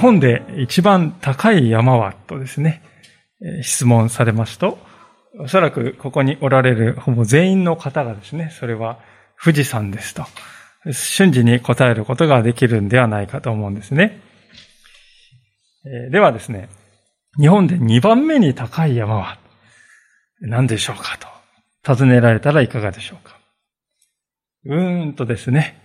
[0.00, 2.82] 本で一番高い山はとですね、
[3.62, 4.78] 質問されますと、
[5.38, 8.98] おそらくここにおられるほぼ全員の方がですね、それは
[9.42, 10.24] 富士山ですと、
[10.92, 14.20] 瞬時に答えることができるんではないかと思うんですね。
[16.10, 16.68] ではですね、
[17.38, 19.38] 日本で2番目に高い山は
[20.40, 21.16] 何でしょうか
[21.84, 23.38] と尋ねられたらいかがでしょうか。
[24.64, 25.80] うーんとですね、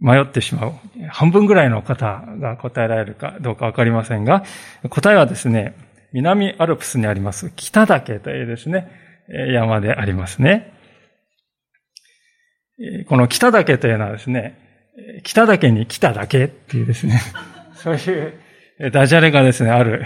[0.00, 0.72] 迷ってしまう。
[1.08, 4.44] 半分ぐらいの方が答えられるかどうかわかりませんが、
[4.90, 5.74] 答えはですね、
[6.12, 8.90] 南アルプスにあります北岳というですね、
[9.52, 10.72] 山でありますね。
[13.08, 14.56] この北岳というのはですね、
[15.24, 17.20] 北岳に来ただけっていうですね、
[17.74, 18.28] そうい
[18.86, 20.04] うダジャレがですね、ある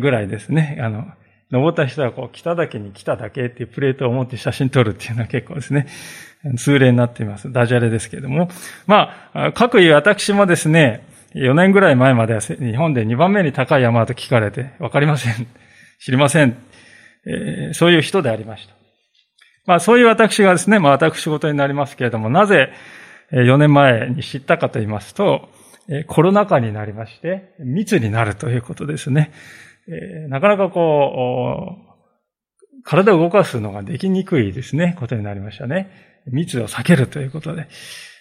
[0.00, 1.06] ぐらいですね、あの、
[1.50, 5.86] 登った人はこう、北岳に来ただけっていうプレートを持って写真撮るっていうのは結構ですね、
[6.56, 7.52] 通例になっています。
[7.52, 8.48] ダジャレですけれども。
[8.86, 15.46] まあ、各位私もですね、4年ぐらい前までは日本で2番目に高い山と聞かれて、わかりません。
[16.00, 16.56] 知りません。
[17.24, 18.74] えー、そういう人でありました。
[19.66, 22.72] まあ、そういう私がですね、まあ、私事になりますけれども、なぜ
[23.30, 25.48] 4年前に知ったかと言いますと、
[26.08, 29.30] コロナ禍になりまして、密になるということですね。
[30.28, 36.11] なかなかこう、体を動かすのができにくいですね、ことになりましたね。
[36.26, 37.68] 密を避けるということで。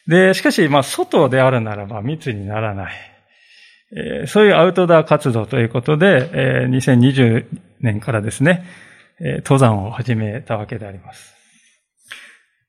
[0.08, 2.94] で、しかし、まあ、外であるならば密にならない。
[3.94, 7.46] えー、そういうアウトドア活動ということで、えー、2020
[7.82, 8.66] 年からですね、
[9.20, 11.36] えー、登山を始めたわけであります。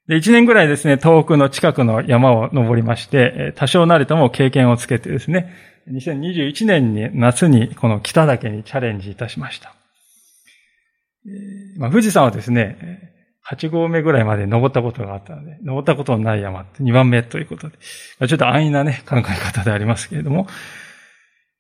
[0.08, 5.54] で、1年ぐらいですね、遠くの近くの山を登りまして、多少なりとも経験をつけてですね、
[5.90, 9.74] 2021年に夏にこの北岳にチャレンジいたしました。
[11.78, 13.11] まあ、富士山はですね、
[13.48, 17.76] 8合目ぐらいまで登ったことがあったので、登ったことのない山って2番目ということで、
[18.28, 20.46] ちょっと安易なね、考え方でありますけれども、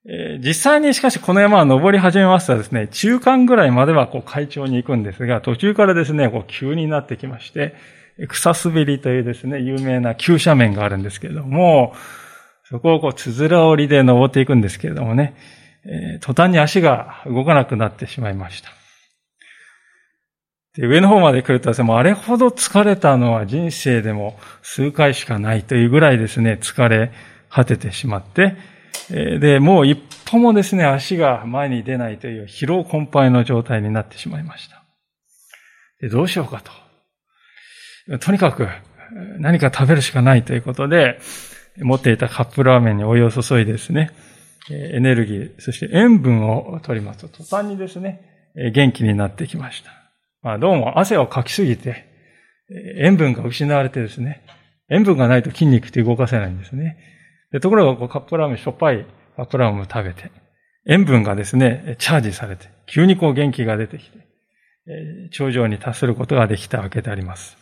[0.04, 7.74] えー、実際にしかしこの山は登り始めますとですね、中間ぐらいまではこう海頂に行くんですが、途中からですね、こう急になってきまして、
[8.28, 11.94] 草滑りというですね、有名な急斜面があるんですけれども、
[12.64, 15.34] そこをこう、つづら折りで登っていくんですけれどもね、
[15.84, 18.81] えー、途端に足が動かなくなってしまいました。
[20.76, 27.12] で、上の方まで来るとですね、もうあれほど疲れたのは人生でも数回しかないというぐらいですね、疲れ
[27.50, 28.56] 果ててしまって、
[29.10, 34.82] で、もう一歩もですね、足が前に出ないという疲労困憊の状態になってしまいました。
[36.00, 36.62] で、どうしようか
[38.08, 38.18] と。
[38.18, 38.66] とにかく
[39.38, 41.20] 何か食べるしかないということで、
[41.78, 44.10] 持っていたカップラーメンにお湯を注いでですね、
[44.70, 50.01] エネルギー、そして塩分を取りますと、途端にですね、元気になってきました。
[50.42, 52.04] まあ、どうも汗をかきすぎて、
[52.98, 54.42] 塩分が失われてですね、
[54.90, 56.98] 塩分がないと筋肉って動かせないんですね。
[57.52, 60.32] でところがこうカップラーメン、しょっぱいカップラーメンを食べて、
[60.88, 64.18] 塩分がですね、チャージされて、急にこう元気が出てきて、
[65.30, 67.56] 頂上に達することができたわけであります。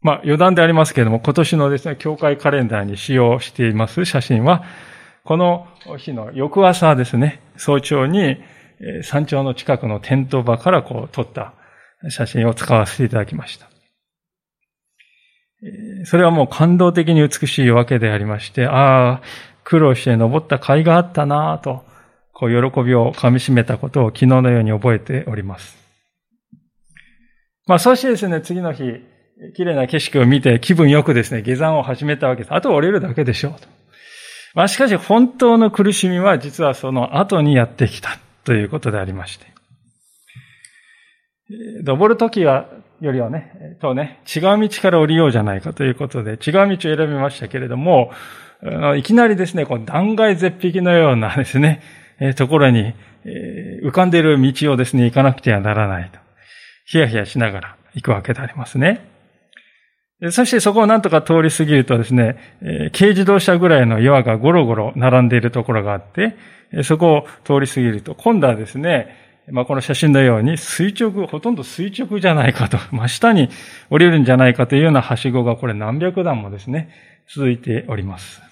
[0.00, 4.64] まあ余談でありますけれども、今年のですね、教会カレンダーに使用しています写真は、
[5.24, 5.68] この
[5.98, 8.38] 日の翌朝ですね、早朝に
[9.02, 11.54] 山頂の近くのテント場からこう撮った
[12.08, 13.68] 写真を使わせていただきました。
[16.04, 19.22] それはもう感動的に美しいわけでありまして、ああ、
[19.62, 21.84] 苦労して登った甲斐があったなぁと、
[22.32, 25.78] こう喜びをかみしめたことを昨日のように覚えております。
[27.68, 28.82] まあそしてですね、次の日、
[29.54, 32.54] 綺麗な景色を見て気分よくですね、下山を始めたわけです。
[32.54, 33.68] あとは降りるだけでしょうと。
[34.54, 38.18] まあしかし本当の苦しみは実はその後にやってきた。
[38.44, 39.46] ということでありまして。
[41.84, 42.68] 登るときは、
[43.00, 46.38] よりはね、とね、違う道から降りようじゃないかということで、違う
[46.76, 48.12] 道を選びましたけれども、
[48.96, 51.82] いきなりですね、この断崖絶壁のようなですね、
[52.36, 52.94] ところに、
[53.84, 56.18] 浮かんでいる道をですね、行かなくてはならないと。
[56.86, 59.12] ヒヤヒヤしながら行くわけでありますね。
[60.30, 62.36] そしてそこをなんとか通り過ぎるとですね、
[62.96, 66.36] 軽自動車ぐらいの岩がゴロゴロ並んでいるところがあって、
[66.82, 69.16] そこを通り過ぎると、今度はですね、
[69.50, 73.48] まあ、この写真のように垂直、ほとんど垂直じゃないかと、 真下に
[73.90, 76.90] 降りるんじゃないかというようなはしごがこれ何百段もですね、
[77.28, 78.42] 続いております。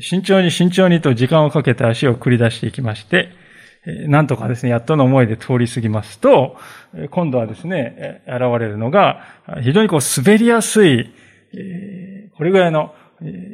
[0.00, 3.30] 慎重に慎重にと時間をかけて足を繰り出していきまして、
[4.06, 6.56] なんとかですね、やっとの思いで通り過ぎますと、
[7.10, 9.24] 今度はですね、現れるのが、
[9.62, 11.10] 非常にこう滑りやすい、
[12.36, 12.94] これぐらいの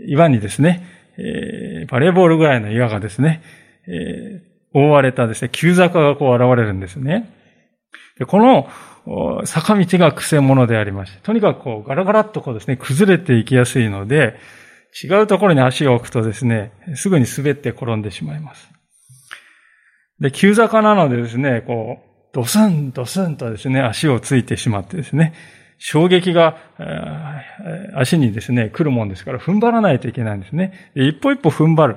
[0.06, 3.42] 岩にですね、えバレーボールぐらいの岩がですね、
[3.86, 4.42] え
[4.72, 7.30] 覆われたですね、急坂がこう現れるんですね。
[8.18, 8.68] でこの
[9.46, 14.36] 坂道が癖者でありまして、とにかくこうガラガラっとこうですね、崩れていきやすいので、
[15.02, 18.68] 違うところに足を置くとですね、すぐに滑って転んでしまいます。
[20.20, 25.32] で、急坂なのでですね、こう、ドスン、ドスンとですね、足をついてしまってですね、
[25.78, 26.56] 衝撃が、
[27.94, 30.90] 足にですね、来るもんですから、踏ん張らないといけないんですね。
[30.94, 31.96] 一歩一歩踏ん張る。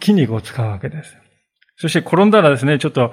[0.00, 1.16] 筋肉を使うわけです。
[1.76, 3.12] そして転んだらですね、ちょっと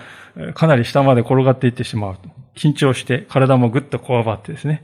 [0.53, 2.29] かなり下まで転がっていってしまうと。
[2.55, 4.83] 緊張して体もぐっとこわばってですね、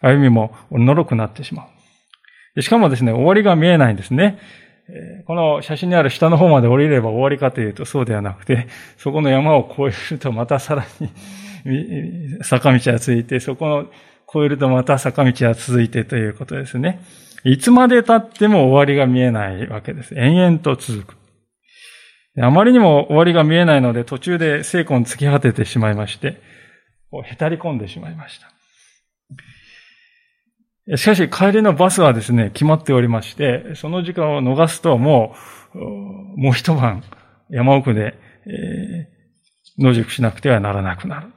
[0.00, 1.66] 歩みものろくなってしま
[2.56, 2.62] う。
[2.62, 4.38] しかもですね、終わりが見えないんですね。
[5.26, 8.66] この写真にある下の方まで降りれば終わりかというとそうではなくて、
[8.98, 11.08] そこの山を越えるとまたさらに
[12.42, 13.90] 坂道が続いて、そこを
[14.28, 17.00] 越えるとまた坂道が続いてということですね。
[17.44, 20.14] いつまで経っても終わりが見えないわけです。
[20.16, 21.16] 延々と続く。
[22.40, 26.40] あまりにも終わりが見えないので途中で聖魂突き果ててしまいまして、
[27.24, 28.52] へたり込んでしまいました。
[30.96, 35.34] しかし帰りのバスはですね、決まっておりまして、その時間を逃すとも
[35.74, 35.78] う、
[36.40, 37.04] もう一晩
[37.50, 38.14] 山奥で、
[38.46, 41.28] えー、野宿しなくてはならなくなる。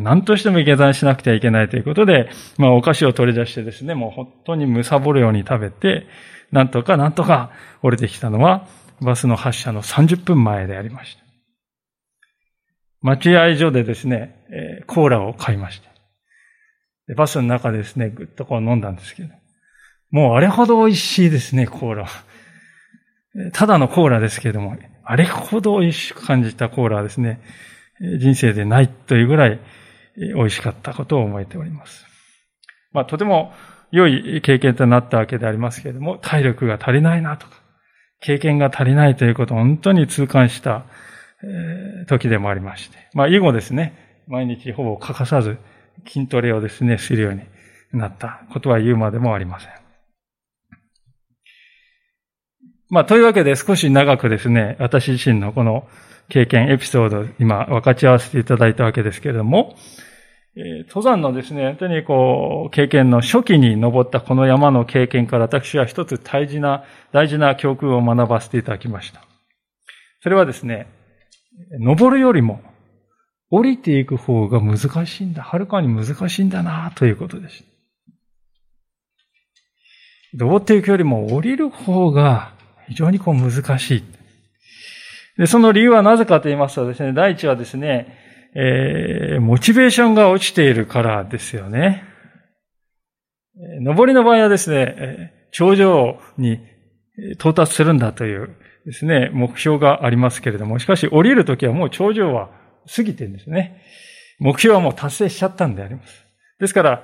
[0.00, 6.06] 何としても下山しなくてはいけないということで、まあお菓子を取り出してですね、もう本当にむさぼるように食べて、
[6.50, 7.50] なんとかなんとか
[7.82, 8.66] 降りてきたのは、
[9.00, 11.22] バスの発車の30分前でありました。
[13.02, 15.90] 待合所でですね、コーラを買いました。
[17.08, 19.28] でバスの中でですね、ぐっとこう飲んだんですけど、
[20.10, 22.08] もうあれほど美味しいですね、コーラ。
[23.52, 27.40] ただのコーラですけれども、あれほど美味しく感じたコーラはですね、
[28.18, 29.60] 人生でないというぐらい
[30.16, 32.06] 美味しかったことを覚えております。
[32.92, 33.52] まあ、とても
[33.90, 37.54] 良い経験となったわけでありますけれども、体力が足りないなとか、
[38.20, 40.84] 経験が足りないということを本当に痛感した
[42.08, 42.98] 時でもありまして。
[43.14, 45.58] まあ、以後ですね、毎日ほぼ欠かさず
[46.06, 47.40] 筋トレをですね、するように
[47.92, 49.70] なったことは言うまでもありません。
[52.88, 55.88] まあ、というわけで少し長くですね、私自身のこの
[56.28, 59.76] 経験、エピソード、今分かち合わせていただいたわけですけれども、
[60.88, 69.22] 登山のですね、本当にこう、経験の初期に登ったこの山の経験から私は一つ大事な、大事な教訓を学ばせていただきました。
[70.22, 70.88] それはですね、
[71.78, 72.60] 登るよりも
[73.50, 75.42] 降りていく方が難しいんだ。
[75.42, 77.64] はるかに難しいんだな、ということです。
[80.34, 82.52] 登っていくよりも降りる方が
[82.88, 84.04] 非常にこう難しい。
[85.38, 88.18] で、その理由はなぜかと言いますとですね、第一はですね、
[88.54, 92.04] えー、モチベーションが落ちているからですよね。
[93.80, 96.60] 登りの場合はですね、頂上に
[97.34, 102.50] 到達するんだというですね、目標がありますけれども、しかし降りるときはもう頂上は
[102.94, 103.82] 過ぎてるんですね。
[104.38, 106.24] 目標はもう達成しちゃったんであります。
[106.58, 107.02] ですから、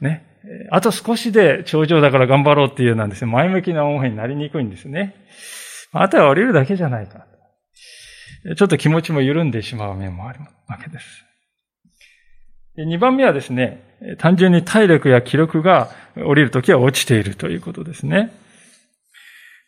[0.00, 0.24] ね、
[0.70, 5.14] あと少しで頂上だから頑張ろうっていうようなんですね、前向きな思いになりにくいんですね。
[5.92, 7.26] あとは降りるだけじゃないか。
[8.56, 11.24] ちょっと気持ちも緩んでしまう面もあるわけです。
[12.76, 13.82] 二番目はですね、
[14.18, 18.32] 単純に体力や気力が降りるときは落ちているということですね。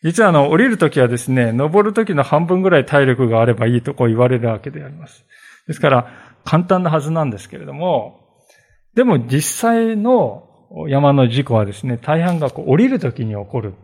[0.02, 5.24] 実はあの、降りるときはですね、登るときの半分ぐらい体力があればいいとこう言われるわけであります。
[5.66, 6.12] ですから、
[6.44, 8.20] 簡単なはずなんですけれども、
[8.94, 10.44] でも実際の
[10.88, 13.74] 山の事故はですね、大半がこう降りるときに起こる、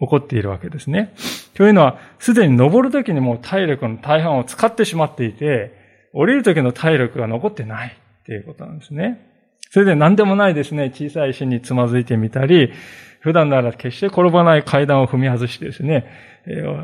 [0.00, 1.14] 起こっているわけですね。
[1.54, 5.72] というのは、すでに登るときにも体力の大半を使ってしまっていて、
[6.12, 9.30] 降りるときの体力が残ってないっていうことなんですね。
[9.70, 12.72] それで何でもないですね、小さい石につまずいてみたり、
[13.20, 16.06] 普段なら決して転ばない階段を踏み外してですね、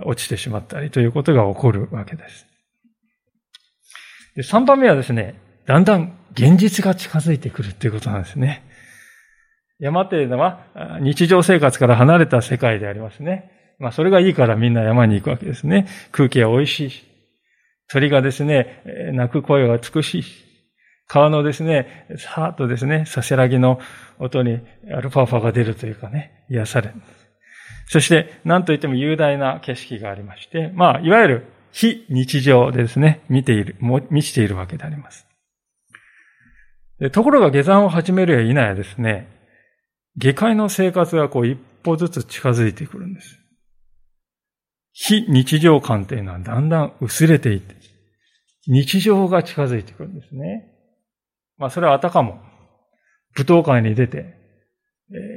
[0.06, 2.46] 落ちてしまったりということが起こるわけです。
[4.36, 5.34] で3番目はですね、
[5.66, 8.64] だんだん現実が近づいてくるということなんですね。
[9.80, 10.60] 山っていうのは
[11.00, 13.50] 日常生活から離れた世界でありますね。
[13.78, 15.86] まあそれがいいからみんな山に行くわけですね。
[16.12, 17.04] 空気は美味しいし、
[17.88, 18.82] 鳥がですね、
[19.14, 20.44] 鳴く声が美しいし、
[21.08, 23.80] 川のですね、さーっとですね、させらぎの
[24.20, 24.60] 音に
[24.94, 26.94] アルファファが出るというかね、癒される。
[27.88, 35.26] そして、何と言っても雄大な景色がありまして、まあ、いわゆる非日常でですね、見ている、満ちているわけであります。
[37.12, 39.26] ところが下山を始めるや否やですね、
[40.16, 43.38] 下界の生活がこう一歩ずつ近づいてくるんです。
[44.92, 47.76] 非日常感というのはだんだん薄れていって、
[48.66, 50.66] 日常が近づいてくるんですね。
[51.56, 52.40] まあそれはあたかも、
[53.36, 54.34] 舞踏会に出て、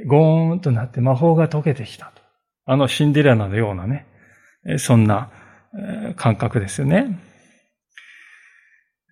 [0.06, 2.22] ゴーンとなって魔法が解けてきたと。
[2.66, 4.06] あのシンデレラのようなね、
[4.78, 5.30] そんな
[6.16, 7.18] 感覚ですよね。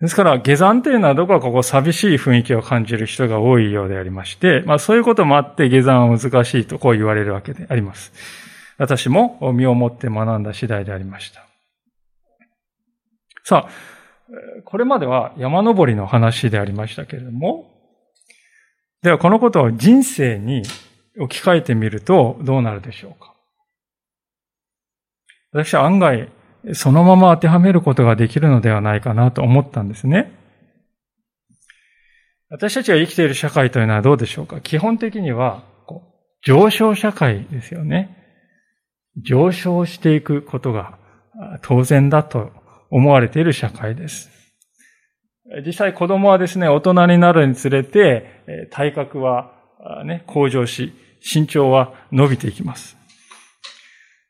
[0.01, 8.11] ですから、下山というのはどこかここ寂しい雰囲気を感じる人が多いようでありまして、まあそういうこともあって下山は難しいとこう言われるわけであります。
[8.77, 11.45] 私も身をもって学んだ次第でありました。
[13.45, 17.71] さあ、これまでは山登りの話でありましたけれども、
[19.03, 20.63] ではこのことを人生に
[21.19, 23.33] 置き換えてみるとどうなるでしょうか
[25.51, 26.29] 私は案外
[26.71, 30.31] そのまま当てはめることができるのではないかなと思ったんですね。
[32.49, 34.61] 私たちが生きている社会というのはどうでしょうか？
[34.61, 35.63] 基本的には
[36.41, 38.17] 上昇社会ですよね。
[39.17, 40.97] 上昇していくことが
[41.63, 42.51] 当然だと
[42.89, 44.29] 思われている社会です。
[45.65, 49.51] 実際子供はですね、大人になるにつれて体格は
[50.05, 52.97] ね、向上し、身長は伸びていきます。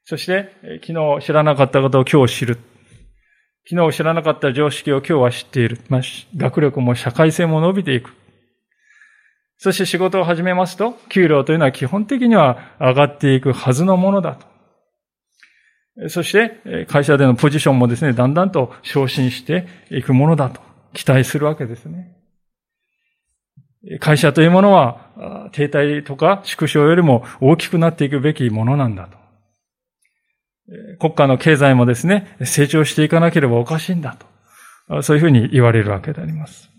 [0.05, 0.49] そして、
[0.85, 2.59] 昨日知らなかったことを今日知る。
[3.69, 5.79] 昨日知らなかった常識を今日は知っている。
[5.87, 6.01] まあ、
[6.35, 8.13] 学力も社会性も伸びていく。
[9.57, 16.09] そして仕事を始めますと、給料というのは基本的には上がっていくはずのものだと。
[16.09, 20.59] そして、会社でのポジションもですね、だんだんと昇進していくものだと
[20.93, 22.17] 期待するわけですね。
[24.01, 29.22] 会社というものは、停滞とか縮小よりも大きくなっていくべきものなんだと。
[30.99, 34.17] 国家の経済もですね、成長していかなければおかしいんだ
[34.87, 35.01] と。
[35.03, 36.69] そういうふうに言われるわけであります。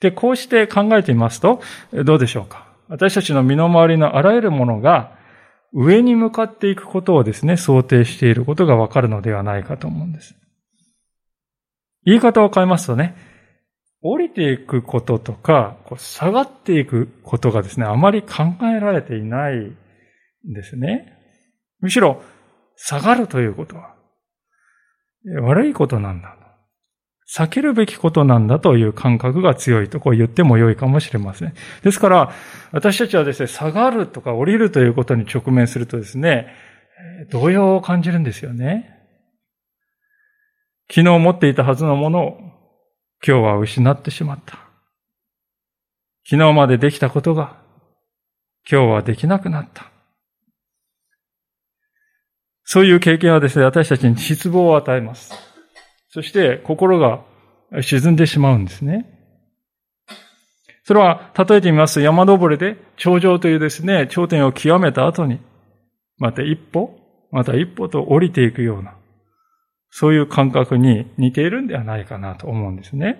[0.00, 1.60] で、こうして考えてみますと、
[2.04, 2.68] どうでしょうか。
[2.88, 5.16] 私たちの身の回りのあらゆるものが
[5.72, 10.34] 上に向かっていくことをですね、想定していることがわかるのではないかと思うんです。
[12.04, 13.16] 言い方を変えますとね、
[14.00, 19.74] 降りていくこととか、こう下がっていくことがですね、あまり考えられていないん
[20.52, 21.12] ですね。
[21.80, 22.22] むしろ、
[22.78, 23.94] 下がるということは、
[25.42, 26.36] 悪いことなんだ。
[27.30, 31.52] 避けるべきことなんだという感覚が強いとこう言っても良いかもしれません。
[31.82, 32.32] ですから、
[32.72, 36.54] 私たちはですね、下がるとか降りるということに直面するとですね、
[37.30, 38.94] 動揺を感じるんですよね。
[40.90, 42.38] 昨日持っていたはずのものを
[43.26, 44.58] 今日は失ってしまった。
[46.24, 47.56] 昨日までできたことが
[48.70, 49.90] 今日はできなくなった。
[52.70, 55.32] そういう経験はですね、私たちに失望を与えます。
[56.10, 57.24] そして心が
[57.80, 59.06] 沈んでしまうんですね。
[60.84, 65.40] それは、例えてみますと、山登りで頂上というですね、頂点を極めた後に、
[66.18, 66.94] また一歩、
[67.30, 68.94] また一歩と降りていくような、
[69.88, 73.18] そういう感覚に似ているんではないかなと思うんですね。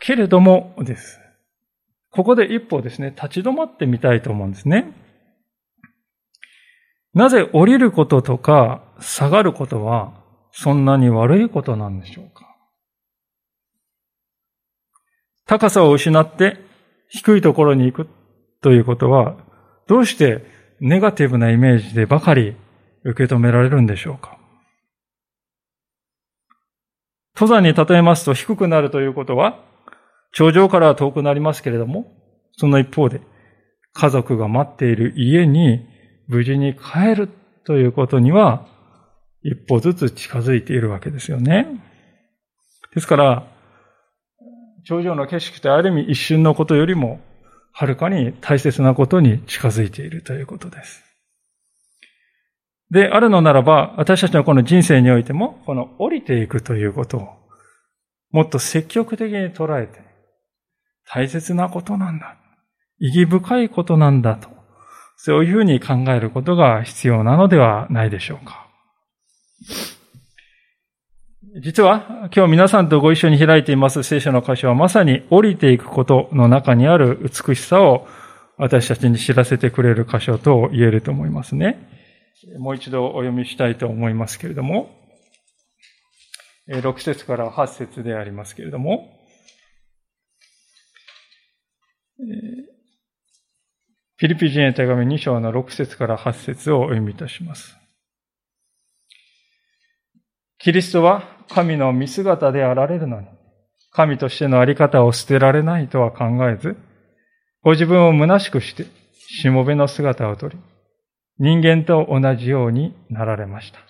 [0.00, 1.20] けれどもです。
[2.10, 5.01] ここで一歩ですね、立ち止まってみたいと思うんですね。
[7.14, 10.14] なぜ降りることとか下がることは
[10.50, 12.46] そんなに悪いことなんでしょうか？
[15.46, 16.58] 高さを失って
[17.08, 18.08] 低いところに行く
[18.62, 19.36] ということは
[19.86, 20.44] どうして
[20.80, 22.56] ネガティブなイメージでばかり
[23.04, 24.38] 受け止められるんでしょうか？
[27.34, 29.58] 登山に例えますと低くなるということは
[30.32, 32.06] 頂上からは遠くなりますけれども
[32.56, 33.20] その一方で
[33.92, 35.86] 家族が待っている家に
[36.28, 37.28] 無事に帰る
[37.64, 38.66] ということには、
[39.42, 41.66] 一歩ずつ近づいているわけですよね。
[42.94, 43.46] ですから、
[44.84, 47.20] 頂上の景色とある意味一瞬のことよりも、
[47.72, 51.02] はるかに大切なことに近づいているということです。
[52.90, 57.28] で、あるのならば、私たちのこの人生においても、この降りていくということを、
[58.30, 60.00] もっと積極的に捉えて、
[61.06, 62.36] 大切なことなんだ。
[62.98, 64.48] 意義深いことなんだと
[65.16, 68.68] そういうふうに考えることが必要なのではないでしょうか。
[71.60, 78.08] 実は今日皆さんとご一緒に開いています聖書の箇所はまさに降りていくことの中にある美しさを
[78.56, 81.88] 私たちに知らせてくれる箇所と言えると思いますね。
[82.58, 84.90] もう一度お読みしたいと思いますけれども、
[86.68, 97.76] 6節から8節でありますけれども、ィリピ人へ手紙2章の6節から8節をお読みいたします。
[100.58, 103.26] キリストは神の見姿であられるのに、
[103.90, 106.76] 神としてのあり方を捨てられないとは考えず、
[107.62, 110.58] ご自分を虚しくして、しもべの姿をとり、
[111.38, 113.80] 人間と同じようになられました。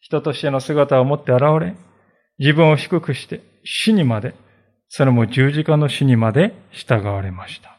[0.00, 1.74] 人としての姿を持って現れ、
[2.38, 4.34] 自分を低くして死にまで、
[4.88, 7.75] それも十字架の死にまで従われました。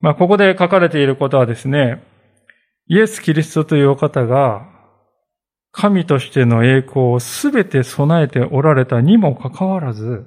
[0.00, 2.02] まあ、ここで書かれていることはですね、
[2.86, 4.66] イエス・キリストというお方が、
[5.72, 10.26] 神としての栄光をすべて備えておられたにもかかわらず、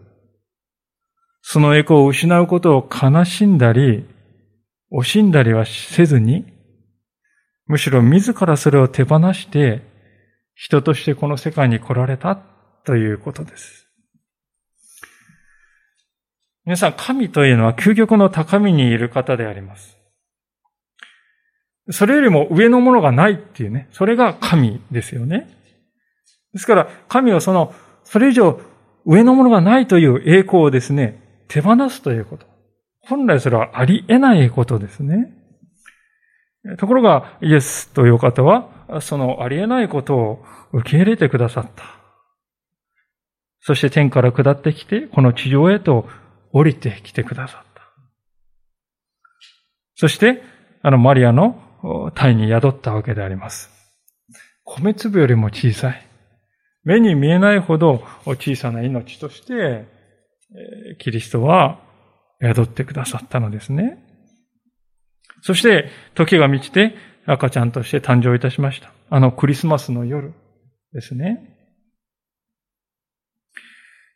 [1.41, 4.05] その栄光を失うことを悲しんだり、
[4.91, 6.45] 惜しんだりはせずに、
[7.65, 9.81] むしろ自らそれを手放して、
[10.53, 12.35] 人としてこの世界に来られた
[12.85, 13.80] ということです。
[16.65, 19.97] 皆さん、神というのは究極の高みにいる方であります。
[21.89, 25.49] それよりも上のものがないっていうね、それが神ですよね。
[26.53, 28.59] ですから、神はその、それ以上
[29.05, 32.45] 上のものがないという栄光をですね、手放すということ。
[33.01, 35.33] 本来それはありえないことですね。
[36.77, 41.83] ところが、イエスという方は、そのありえないことを受け入れてくださった。
[43.61, 46.07] そして天から下ってきて、この地上へと
[46.53, 47.81] 降りてきてくださった。
[49.95, 50.41] そして、
[50.81, 53.69] あのマリアの体に宿ったわけであります。
[54.63, 56.07] 米粒よりも小さい。
[56.83, 59.85] 目に見えないほど小さな命として、
[60.99, 61.79] キリストは
[62.41, 64.03] 宿ってくださったのですね。
[65.41, 68.91] そして、時が満ちて赤ちゃんとして誕生いたしました。
[69.09, 70.33] あのクリスマスの夜
[70.93, 71.50] ですね。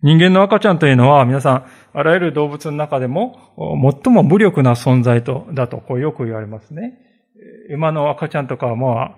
[0.02, 3.56] 人間の赤ちゃんというのは皆さん、あらゆる動物の中でも
[4.04, 7.00] 最も無力な存在と、だとこうよく言われますね。
[7.70, 9.10] 馬の赤ちゃんとかはも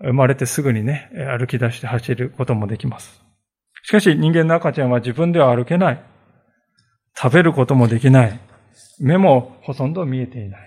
[0.00, 3.22] う生まれてすぐにね、歩き出して走ることもできます。
[3.82, 6.02] しかし人間の赤ちゃんは自分では歩けない。
[7.16, 8.38] 食べることもできない。
[9.00, 10.60] 目もほとんど見えていない。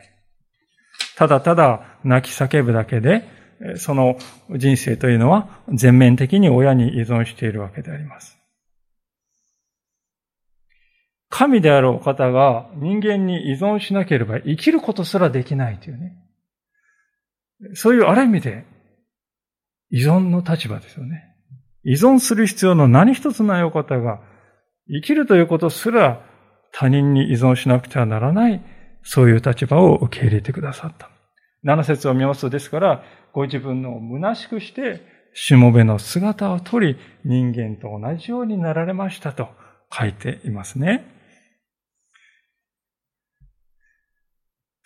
[1.16, 3.28] ただただ泣き叫ぶだけで、
[3.76, 4.18] その
[4.56, 8.39] 人生というのは全面的に親に依存しているわけであります。
[11.30, 16.14] 神であるお方が人間に依存しなければ生きることすらできないというね。
[17.74, 18.66] そういうある意味で
[19.92, 21.24] 依存の立場ですよね。
[21.84, 24.22] 依存する必要の何一つないお方が
[24.88, 26.26] 生きるということすら
[26.72, 28.62] 他人に依存しなくてはならない、
[29.04, 31.10] そういう立場を受け入れてくださった。
[31.64, 35.02] 七節を見ますとですから、ご自分の虚しくして、
[35.34, 39.50] しもべの姿をとり、人間と同じようになられましたと
[39.92, 41.19] 書いていますね。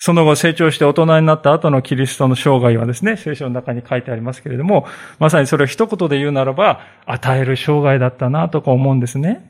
[0.06, 4.86] その後成長して大人になった後のキリストの生涯はですね、聖書の中に書いてありますけれども、
[5.18, 9.50] まさにそれを一言で言うならば、与える生涯だったなとか思うんですね。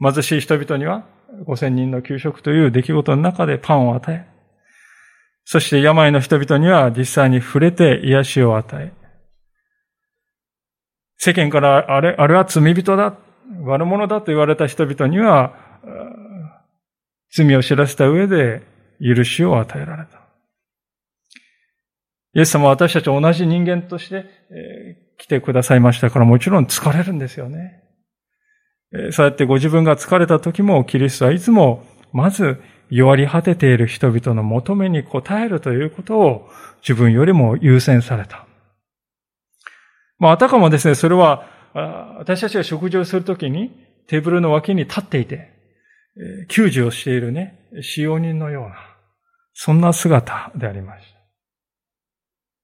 [0.00, 1.04] 貧しい人々には、
[1.46, 4.26] 5000人の給食という出来事の中でパンを与え、
[5.44, 8.92] そして病の人々には実際に触れて癒しを与え、
[11.18, 13.14] 世間からあれ、あれは罪人だ、
[13.62, 15.54] 悪者だと言われた人々には、
[17.32, 18.68] 罪を知らせた上で
[19.00, 20.20] 許しを与えられた。
[22.34, 24.26] イエス様は私たち同じ人間として、
[25.18, 27.82] 来てくださいましたからもちろん疲れるんですよね。
[29.12, 36.48] そうやってご自分が疲れた時もキリストはいつもまず弱り果てている人々の求めに応えるということを
[36.80, 38.46] 自分よりも優先された。
[40.18, 41.46] まあ、あたかもですね、それは
[42.18, 43.70] 私たちが食事をするときに
[44.08, 45.50] テーブルの脇に立っていて、
[46.48, 48.74] 救助をしているね、使用人のような、
[49.52, 51.20] そんな姿でありました。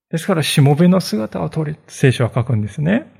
[0.09, 3.11] ですから、しもべの姿を取り、聖書は書くんですね。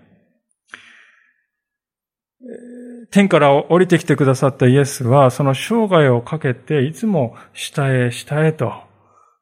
[3.11, 8.73] 天から降りてきてくださったイエスは、その生涯をかけて、いつも下へ下へと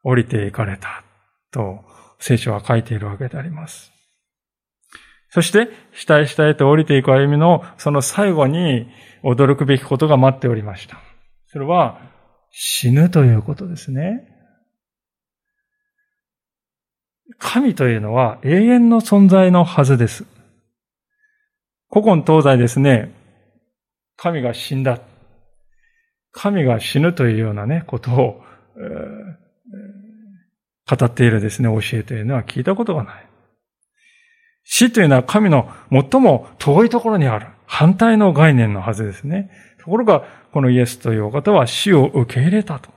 [0.04, 1.04] 降りていかれた、
[1.52, 1.84] と
[2.20, 3.92] 聖書は書いているわけであります。
[5.30, 8.88] そして、下へ下へと降りていく歩みの、その最後に
[9.24, 10.98] 驚くべきことが待っておりました。
[11.48, 12.00] それは、
[12.58, 14.26] 死ぬということですね。
[17.38, 20.24] 神というのは永遠の存在のはずです。
[21.92, 23.12] 古今東西ですね、
[24.16, 25.02] 神が死んだ。
[26.32, 28.42] 神が死ぬというようなね、ことを、
[30.90, 33.28] 語っているですね、教えというのは聞いたことがない。
[34.64, 37.48] 死というのは神の最も遠いところにある。
[37.66, 39.52] 反対の概念のはずですね。
[39.80, 42.90] ところが、このイエスというお方は死を受け入れたと。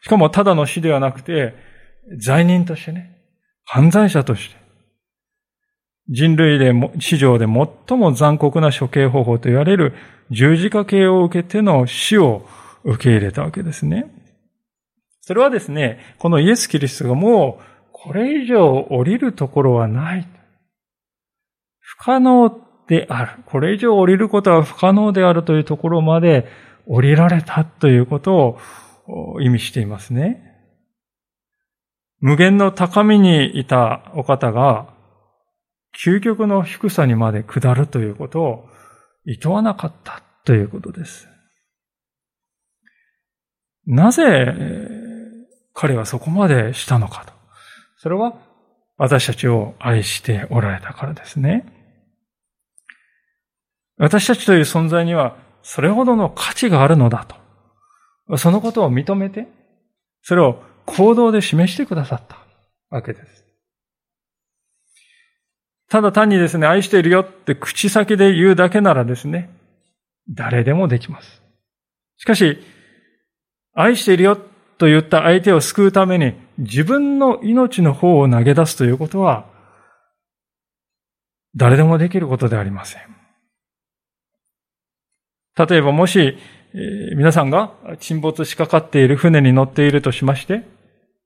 [0.00, 1.54] しかもただの死ではなくて、
[2.18, 3.18] 罪人としてね、
[3.66, 4.56] 犯罪者として、
[6.08, 9.92] 人類でも、史上で最も残酷な処刑方法と言われる
[10.30, 12.48] 十字架刑を受けての死を
[12.84, 14.10] 受け入れたわけですね。
[15.20, 20.26] それはですね、このイエス・キリストがもうこれ以上降りるところはない。
[21.78, 23.42] 不可能である。
[23.46, 26.46] これ以上降りることは不可能であるというところまで
[26.86, 28.58] 降りられたということ
[29.06, 30.42] を意味していますね。
[32.20, 34.94] 無限の高みにいたお方が
[36.02, 38.68] 究極の低さにまで下るということを
[39.26, 41.28] 厭わなかったということです。
[43.86, 44.54] なぜ
[45.72, 47.32] 彼はそこまでしたのかと。
[47.98, 48.34] それは
[48.96, 51.75] 私たちを愛しておられたからですね。
[53.98, 57.26] 私たちという存在にはそれほどの価値があるのだ
[58.28, 58.38] と。
[58.38, 59.48] そのことを認めて、
[60.22, 62.38] それを行動で示してくださった
[62.90, 63.44] わけです。
[65.88, 69.50] ただ単にですね、愛しているよって口先で言うだけならですね、
[70.28, 71.42] 誰でもできます。
[72.16, 72.58] しかし、
[73.72, 74.36] 愛しているよ
[74.78, 79.46] と言った相手を救うために自分の命の方を投げ出すということは、
[81.54, 83.15] 誰でもできることではありません。
[85.58, 86.36] 例えばもし、
[87.16, 90.62] 皆さんが沈没しかかっている船に乗っているとしまして、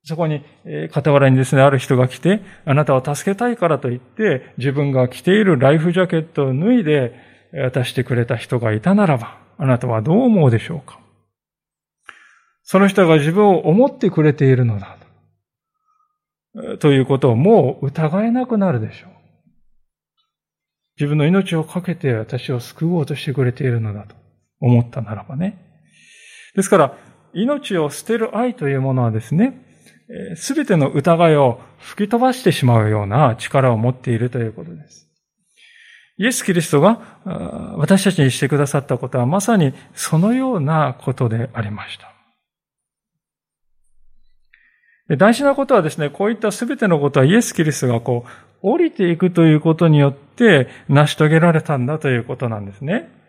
[0.05, 0.45] そこに、
[0.93, 7.13] 傍らにですね、ある人が来て、あなたを助けたいからと言って、自分が着ているライフジャケットを脱いで
[7.53, 11.01] 渡してくれた人がいたならば、あなたはどう思うでしょうか？
[12.63, 14.97] その人が自分を思ってくれているのだ
[16.55, 16.79] と。
[16.79, 19.11] ということをもう疑えなくなるでしょう。
[20.97, 24.15] 自分の命を懸けて私を救おうとしてくれているのだと
[24.61, 25.59] 思ったならばね。
[26.55, 26.99] ですから、
[27.33, 29.65] 命を捨てる愛というものはですね、
[30.37, 35.09] すべての疑いを吹き飛ばしてしまうような力を持っているということです。
[36.19, 37.01] イエス・キリストが
[37.79, 42.11] 私たちにしてくださったことはまさにそのようなことでありました。
[45.17, 48.31] 大事なことはですね、こういったすべてのことはイエス・キリストがこう、
[48.63, 53.20] 降りていくということによって成し遂げられたんだということなんですね。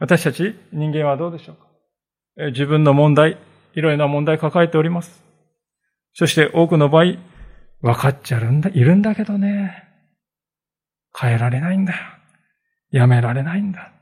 [0.00, 2.46] 私たち人間はどうでしょうか？
[2.46, 3.38] 自分の問題、
[3.74, 5.22] いろいろな問題抱えております。
[6.14, 7.14] そして多くの場合、
[7.82, 9.84] 分かっちゃうんだ、いるんだけどね。
[11.16, 11.98] 変えられないんだよ。
[12.90, 13.92] やめられないんだ。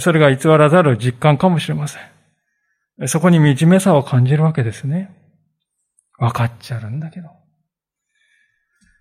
[0.00, 3.08] それが偽らざる実感かもしれません。
[3.08, 5.14] そこに惨めさを感じるわけですね。
[6.18, 7.28] 分かっちゃうんだけど。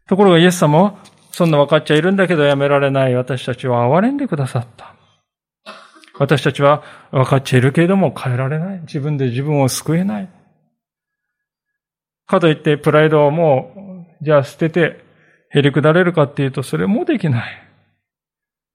[0.07, 0.95] ところがイエス様は、
[1.31, 4.94] そんな分かっちゃいるんだけどやめられない私たちを憐れんでくださった。
[6.17, 8.79] 私たちは分かっちゃいるけれども変えられない。
[8.81, 10.29] 自分で自分を救えない。
[12.27, 15.03] かといってプライドをもう、じゃあ捨てて、
[15.51, 17.65] へりくだれるかっていうとそれもできない。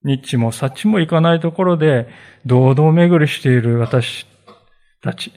[0.04, 2.08] ニッチもサッチもいかないところで、
[2.46, 4.26] 堂々巡りしている私
[5.02, 5.32] たち。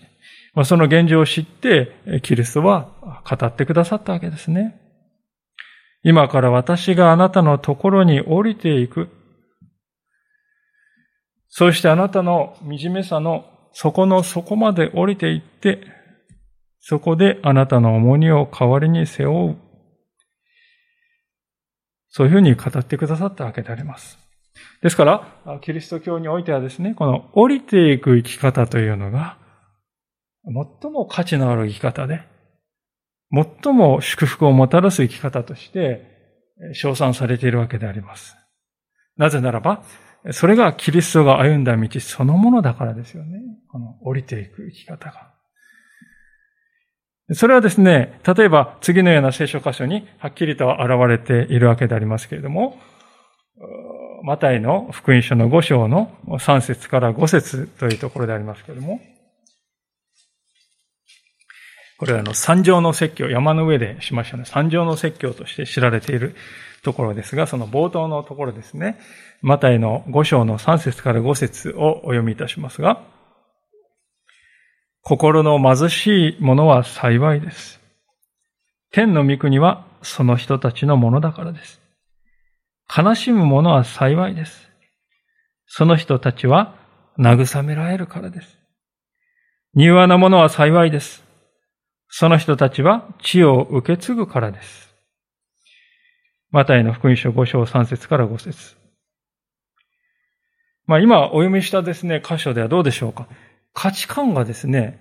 [0.66, 4.80] その現状を知って、キリストは語ってくださったわけですね。
[6.04, 9.10] 今から私があなたのところに降りていく。
[11.56, 15.86] そしてあなたの惨めさの底の底まで降りていって、
[16.80, 19.58] そこであなたの重荷を代わりに背負う。
[22.10, 24.18] そういうふうに語ってくださったわけであります。
[24.82, 29.38] ですから、キリスト教においてはですね、この降りていく生き方というのが、
[30.82, 32.22] 最も価値のある生き方で、
[33.32, 36.02] 最も祝福をもたらす生き方として、
[36.74, 38.36] 称賛されているわけであります。
[39.18, 39.84] なぜならば、
[40.32, 43.42] それがキリストが歩んだ道そのものだからですよね。
[43.70, 45.34] この降りていく生き方が。
[47.34, 52.78] それはですね、例えば次のような聖書箇所にはっきりと現れているわけでありますけれども、
[54.24, 59.02] マタイの福音書の5章の3節から5節というところでありますけれども、
[61.98, 64.46] これはあの山上の説教、山の上でしましたね。
[64.46, 66.36] 山上の説教として知られている
[66.84, 69.00] ところですが、その冒頭のところですね。
[69.42, 73.04] マタイの5章の3節から5節をお読みいたしますが、
[75.02, 77.80] 心の貧しい者は幸いです。
[78.92, 81.82] 天の御国はその人たちのものだからです。
[82.96, 84.70] 悲しむ者は幸いです。
[85.68, 86.76] その人たちは
[87.18, 88.58] 慰められるからです。
[89.76, 91.24] 柔和な者は幸いです。
[92.16, 94.94] その人たちは地を受け継ぐからです。
[96.52, 98.76] マタイの福音書5章3節から5節
[100.86, 103.28] まあ今お読みしたですね、箇所ではどうでしょうか。
[103.74, 105.00] 価値観がですね、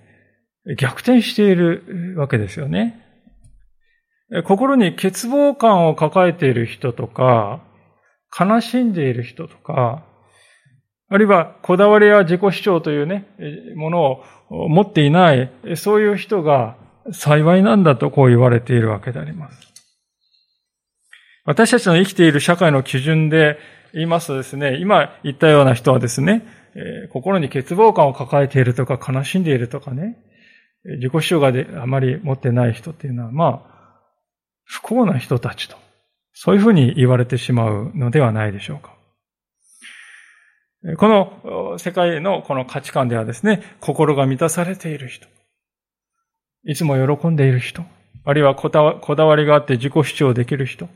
[0.79, 2.99] 逆転しているわけですよね。
[4.47, 7.63] 心に欠乏感を抱えている人とか、
[8.35, 10.03] 悲しんでいる人とか、
[11.09, 13.27] あるいはこだわりや自己主張というね、
[13.75, 14.23] ものを
[14.67, 19.73] 持っていない、そういう人が幸いなんだとこう言われているわけであります。
[21.45, 23.57] 私たちの生きている社会の基準で
[23.93, 26.45] 言いますとですね、今言ったような人はですね、
[27.11, 30.17] 心に欠乏感を抱えているとか悲しんでいるとかね、
[30.85, 33.73] 自己主張があまり持ってない人っていうのは、まあ、
[34.63, 35.77] 不幸な人たちと、
[36.33, 38.93] そういうふうに言われてしまうのではないでしょうか。
[40.97, 45.27] この世界のこの価値観ではですね、心が満たされている人、
[46.65, 47.83] いつも喜んでいる人、
[48.25, 48.81] あるいはこだ
[49.25, 50.87] わりがあって自己主張できる人、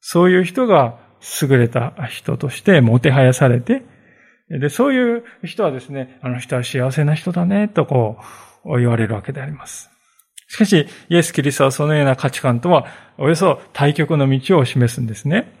[0.00, 0.98] そういう人が
[1.42, 3.82] 優れた人としてもてはやされて、
[4.48, 8.18] で、そういう人はですね、あの人は幸せな人だね、とこ
[8.64, 9.90] う言われるわけであります。
[10.48, 12.86] しかし、イエス・キリストはそのような価値観とは、
[13.18, 15.52] およそ対極の道を示すんですね。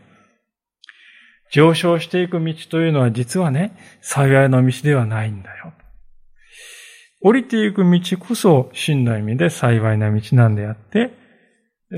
[1.52, 5.72] 上昇していく道というのは実はね、幸いの道ではないんだよ。
[7.22, 11.10] 降りていく道こそ真の意味で幸いな道なんであって、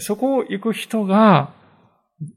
[0.00, 1.54] そこを行く人が、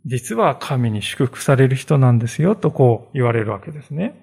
[0.06, 4.22] 実は神に祝福される人なんですよ、とこう言われるわけですね。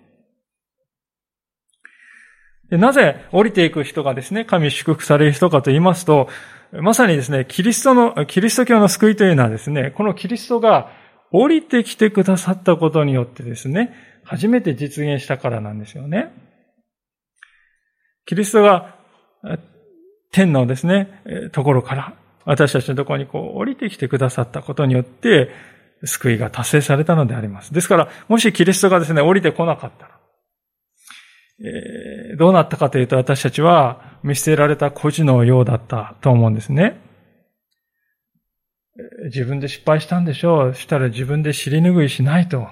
[2.71, 6.29] でなぜ降りていく人がですね、神祝福される人かと言いますと、
[6.73, 10.91] まさにですね、キリストの、キリスト教の救いというのはですね、このキリストが
[11.31, 13.93] 降りてきてくださったことによってですね、
[14.25, 16.52] 初めて実現したからなんですよね。
[18.27, 18.97] キリストが
[20.31, 25.51] 天のですね、ところから私たちのところにこう降りてきてくださったことによって、
[26.05, 27.73] 救いが達成されたのであります。
[27.73, 30.21] ですから、もしキリストがですね、降りてこなかったら、
[31.61, 37.01] えー、どうなったかというと私たちは見捨てられた孤児のようだったと思うんですね。
[39.27, 40.75] 自分で失敗したんでしょう。
[40.75, 42.67] したら自分で尻拭いしないと。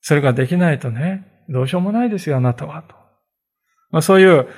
[0.00, 2.82] それができないとね、どうしようもないですよ、あなたは。
[2.82, 3.03] と
[3.94, 4.48] まあ、そういう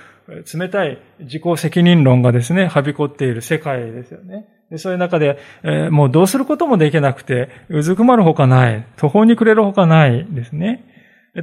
[0.59, 4.49] 冷たい自己責任論がですね、はびこっている世界ですよね。
[4.71, 10.87] でそういう中で、えー、もうどうすることもできなくて、うずくまるほかない、途方に暮れるほかないですね。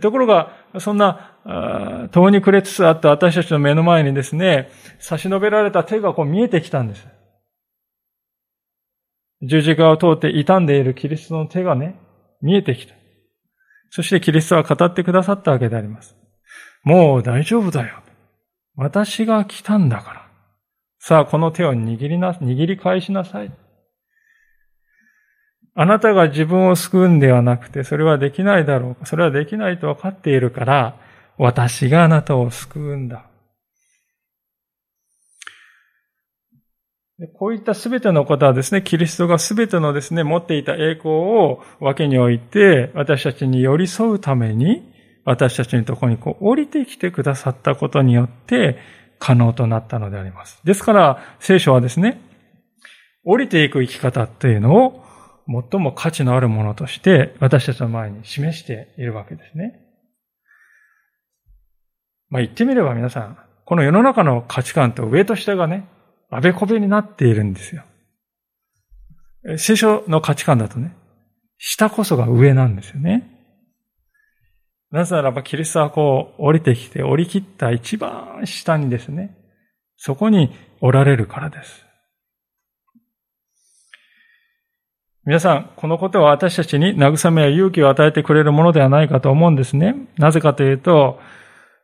[0.01, 7.07] ところが、そんな、遠に暮れつつあった私たちの目の前にですね、差し伸べられた手がこう見えてきたんです。
[9.43, 11.99] 十字架を通って傷んでいるキリストの手がね、
[12.41, 12.95] 見えてきた。
[13.91, 16.17] そしてキリストは語ってくださったわけであります。
[16.83, 18.01] もう大丈夫だよ。
[18.75, 20.27] 私が来たんだから。
[20.99, 23.51] さあ、この手を握りな、握り返しなさい。
[25.75, 29.05] あなたが自分を救うんではなくて、それはできないだろう。
[29.05, 30.95] それはできないと分かっているから、
[31.37, 33.25] 私があなたを救うんだ。
[37.37, 44.92] こういったすべてのことはですね、キリストがすべてのですね、持っていた栄光を分けにおいて、私たちに寄り添うために、
[45.25, 48.77] 私たちのところにこう降りてきてくださったことによって、
[49.19, 50.59] 可能となったのであります。
[50.65, 52.19] ですから、聖書はですね、
[53.23, 55.05] 降りていく生き方というのを
[55.71, 59.79] 最も価値のあるものとして私たちの前に示しているわけですね。
[62.29, 65.87] まあ言ってみれば皆さん、この世の中の価値観と上と下がね、
[66.29, 67.83] あべこべになっているんですよ。
[69.57, 70.95] 聖書の価値観だとね、
[71.57, 73.32] 下こそが上なんですよね。
[74.93, 79.35] なぜならばキリストはこう降りてきて降り切った一番下にですね、
[79.97, 81.83] そこにおられるからです。
[85.25, 89.95] 皆さん、このことは私たちに慰めや勇気を与えてくれるものではないかと思うんですね。
[90.19, 91.19] なぜかというと、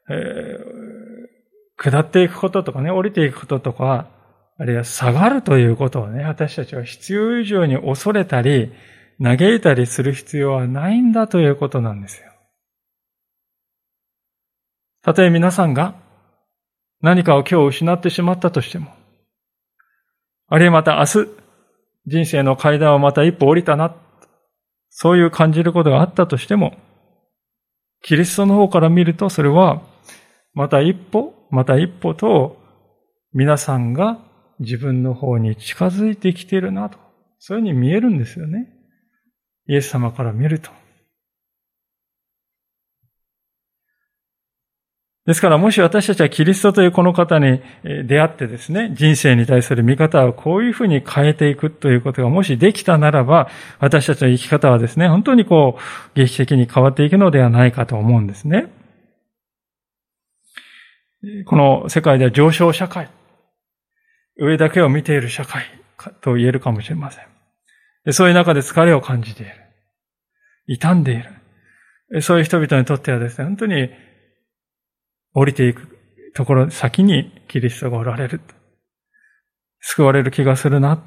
[0.08, 4.12] えー、下っていくこととかね、降りていくこととか、
[4.60, 8.72] あるいは下がるということをね、私たちは必要以上に恐れたり、
[9.20, 12.30] 嘆いたりする必要はないんだということなんですよ。
[15.02, 15.96] たとえ皆さんが
[17.02, 18.94] 何かを今日失ってしまったとしても、
[20.48, 21.30] あるいはまた明日、
[22.06, 23.96] 人生の階段をまた一歩降りたな、
[24.90, 26.76] そういう感じることがあったとしても、
[28.02, 29.82] キリストの方から見るとそれは、
[30.54, 32.58] また一歩、また一歩と、
[33.32, 34.20] 皆さんが
[34.60, 36.98] 自分の方に近づいてきているなと、
[37.38, 38.68] そういうふうに見えるんですよね。
[39.68, 40.72] イエス様から見ると。
[45.30, 55.82] ですからもし私たちはキリストというこの方に出会ってですね、人生に対する見方をこういうふうに変えていくということがもしできたならば、私たちの生き方はですね、本当にこう、
[56.16, 58.70] 劇的に変わっていくのではないかと思うんですね。
[61.46, 63.08] この世界では上昇社会。
[64.36, 65.64] 上だけを見ている社会
[66.22, 68.14] と言えるかもしれません。
[68.14, 70.80] そういう中で疲れを感じている。
[70.80, 71.18] 傷んでい
[72.16, 72.24] る。
[72.24, 73.92] そういう人々にとってはですね、本当に
[75.34, 75.98] 降りていく
[76.34, 78.42] ところ、先にキリストがおられる。
[79.82, 81.04] 救われる気がするな。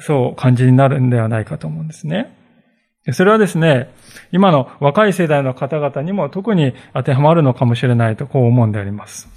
[0.00, 2.36] そう感じになるんではないかと思うんですね。
[3.12, 3.92] それはですね、
[4.30, 9.28] 今の若い世代の方々にも特に当てはまるのかもしれないとこう思うんであります。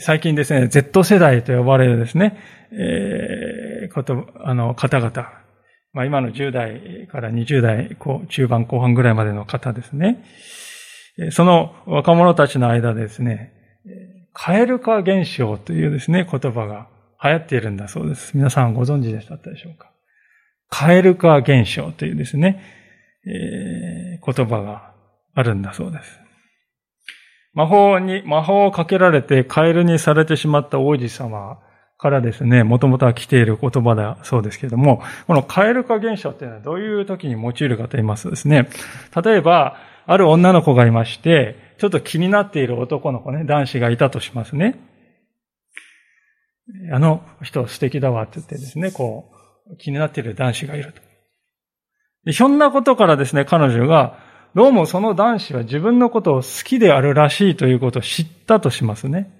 [0.00, 2.38] 最近ですね、Z 世代と呼ばれるですね、
[2.72, 5.39] えー、こと、あの、方々。
[5.92, 10.24] まあ今の10代から20代、こう、中盤後半ぐらいまでの方ですね。
[11.32, 13.52] その若者たちの間でですね、
[14.32, 16.88] 蛙化現象というですね、言葉が
[17.22, 18.36] 流行っているんだそうです。
[18.36, 19.90] 皆さんご存知でしたでしょうか？
[20.70, 22.62] 蛙化現象というですね、
[23.26, 24.94] えー、言葉が
[25.34, 26.20] あるんだそうです。
[27.52, 31.58] 魔法に、魔法をかけられてカエルにされてしまった王子様
[32.00, 38.68] からですね、もともとは来ている言葉だそうですけれども、このカエル化現象っていうのはどういう時に用いるかと言いますとですね、
[39.22, 44.80] 例えば、ある女の子がいまして、ちょっと気になっている男の子ね、男子がいたとしますね。
[46.92, 49.30] あの人素敵だわって言ってですね、こ
[49.70, 51.02] う、気になっている男子がいると。
[52.24, 54.18] でひょんなことからですね、彼女が、
[54.54, 59.39] どうもその男子は自分のことを好きであるらしいということを知ったとしますね。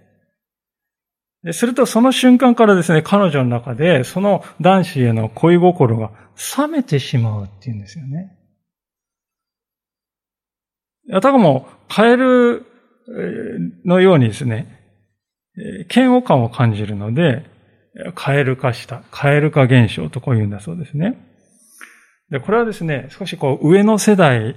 [1.53, 6.11] するとその瞬間からですね、彼女の中でその男子への恋心が
[6.59, 8.37] 冷めてしまうっていうんですよね。
[11.13, 12.67] たかも、カエル
[13.85, 14.79] のようにですね、
[15.93, 17.45] 嫌悪感を感じるので、
[18.15, 21.17] カエル化した、カエル化現象とこう言うんだそうですね。
[22.31, 24.57] で、これはですね、少しこう上の世代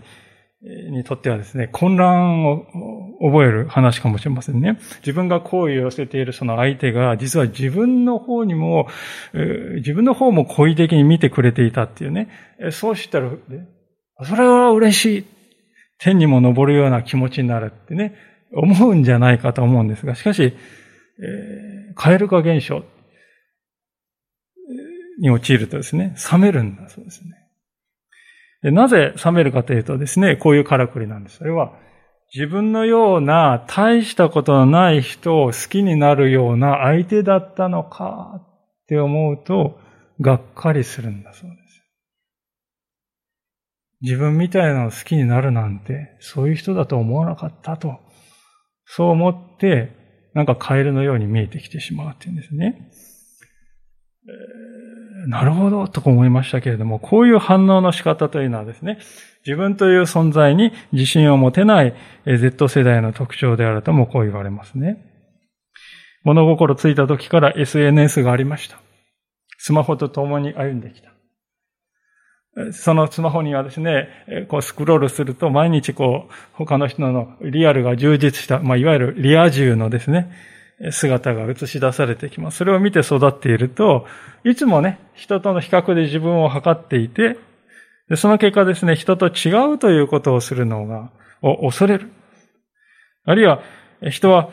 [0.92, 2.68] にとってはですね、混乱を
[3.24, 4.78] 覚える話かもしれませんね。
[4.98, 8.90] 自分が好意を寄せているその相手が、実は自分の方にも、
[9.78, 12.28] 自分の方も好意的に見てくれていたっていうね。
[12.72, 13.32] そうしたら、
[14.24, 15.26] それは嬉しい。
[16.00, 18.16] 天にも昇るような気持ちになるってね、
[18.52, 22.84] 思うんじゃないかと思うんですが、しかし、えー、カエル化現象
[25.22, 27.30] に陥るとですね、冷めるんだそうですね。
[28.64, 31.38] でなぜ冷めるかというとですね、こういうからくりなんです。
[31.38, 31.74] それは、
[32.36, 39.80] 自分のような大したことのない人を好きになるような相手だったのかって思うと、
[40.20, 41.64] がっかりするんだそうです。
[44.02, 48.00] 自分みたいなのを好きになるなんて、そういう人だと思わなかったと。
[48.86, 49.92] そう思って、
[50.34, 52.90] なんかカエルのように見えてきてしまうっていうんですね。
[55.28, 59.00] なるほど、と思いましたけれども、こういう反応の仕方というのはですね、
[59.46, 61.94] 自分という存在に自信を持てない
[62.26, 64.98] Z 世代の特徴であるともこう言われますね。
[66.24, 68.80] 物心ついた時から SNS がありました。
[69.58, 71.12] スマホと共に歩んできた。
[72.72, 74.08] そのスマホにはですね、
[74.48, 80.32] こうスクロールすると毎日こう他の人のリアルが充実した、まあ、いわゆるリア充のですね、
[80.92, 82.58] 姿が映し出されてきます。
[82.58, 84.06] それを見て育っていると、
[84.44, 87.38] いつもね、人との比較で自分を測っていて、
[88.16, 92.12] その結果ですね、人と違うということをするのが、を恐れる。
[93.26, 93.62] あるいは、
[94.10, 94.50] 人は、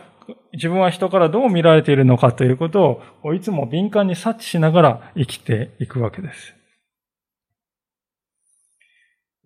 [0.52, 6.59] 自分は人からどう見られているのかということを、いつも敏感に察知しながら生きていくわけです。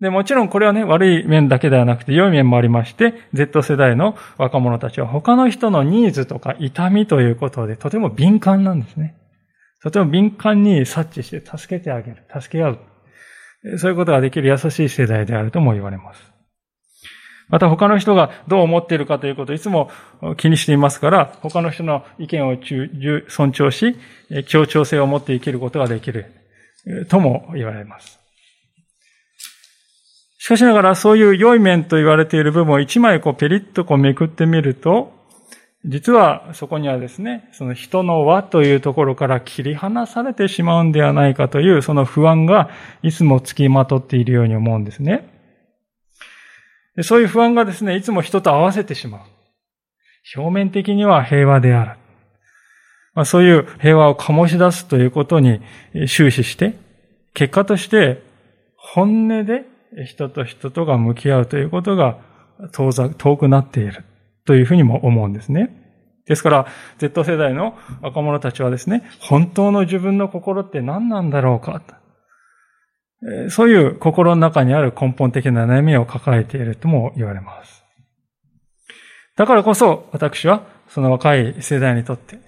[0.01, 9.15] で、もちろんこれはね、悪い面だけではなくて良い面もありまして、Z 世代の若者たちは他の人のニーズとか痛みということでとても敏感なんですね。
[9.81, 12.79] とても敏感に察知して助けてあげる、助け合う。
[13.77, 16.21] そういうことができる優しい世代であるとも言われます。
[17.47, 19.91] また他の人がどう思っているかということをいつも
[20.37, 22.57] 気にしていますから、他の人の意見を
[23.27, 23.95] 尊重し、
[24.47, 26.25] 協調性を持って生きることができる
[27.07, 28.24] とも言われます。
[30.45, 35.11] しかしながらそういう良い面と言われている部分を一枚こうペリッとこうめくってみると、
[35.85, 42.69] 実はそこにはですね、その人の輪というところから切り離されてしまうんではないかというその不安が
[43.01, 45.27] いつも付きまとっているように思うんですね。
[47.01, 49.21] そういう不安がですね、いつも人と合わせてしまう。
[50.39, 51.99] 表面的には平和である。
[53.15, 55.59] まあ、そういう平和を醸し出すということに
[56.07, 56.75] 終始して、
[57.33, 58.21] 結果として
[58.77, 59.73] 本音で
[60.03, 62.17] 人と人とが向き合うということが
[62.73, 64.03] 遠くなっている
[64.45, 65.81] というふうにも思うんですね。
[66.25, 66.67] ですから、
[66.97, 71.81] Z 世代の若者たちはですね、本当の自分の心って何なんだろうか。
[73.49, 77.83] そういう心の中にある根本的な悩みを抱えているとも言われます。
[79.37, 82.39] だからこそ、私は、その若い世代にとって、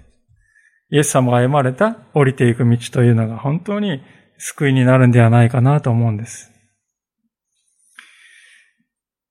[0.89, 4.01] イエス様が歩まれた降りていく道というのが本当に
[4.37, 6.56] 救いになるんではないかなと思うんです。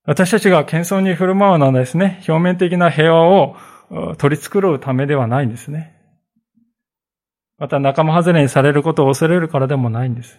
[0.06, 3.56] 私たちが謙遜に振る舞うのはですね、表面的な平和を
[4.18, 5.94] 取り繕うためではないんですね。
[7.58, 10.38] また仲間外れにされることを恐れるからでもないんです。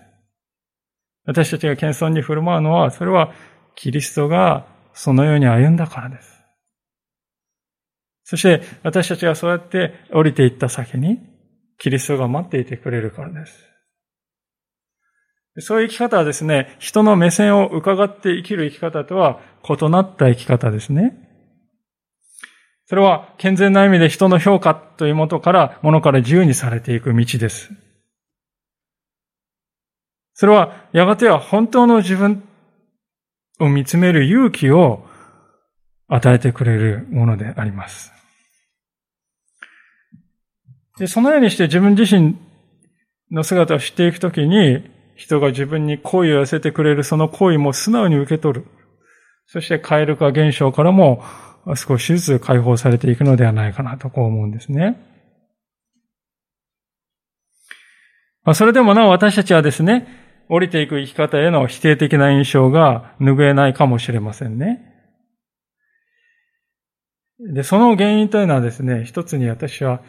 [1.25, 3.33] 私たちが謙遜に振る舞うのは、それは
[3.75, 6.41] キリストがそのように歩んだからです。
[8.23, 11.19] そして私たちがそうやって降りていった先に、
[11.77, 13.67] キリストが待っていてくれるからです。
[15.59, 21.27] そういう生き方はですね、人の目線を伺って生きる生き方とは異なった生き方ですね。
[22.85, 27.71] それは健全な意味で人の評価というものから、ものから自由にされていく道です。
[30.33, 32.43] それは、やがては本当の自分
[33.59, 35.05] を見つめる勇気を
[36.07, 38.13] 与えてくれるものであります。
[40.97, 42.37] でそのようにして自分自身
[43.31, 48.65] の姿を知っていくときに、人が自分に好意を寄せてくれるその好意も素直に受け取る。
[49.47, 51.23] そして蛙化現象からも
[51.75, 54.97] 少しずつ解放されていくのではないかなとこう思うんですね。
[58.43, 60.07] まあそれでもなお私たちはですね、
[60.49, 64.81] 降りていく生き方への否定的な印象が拭えないかもしれませんね。
[67.53, 70.01] で、その原因というのはですね、一つに私は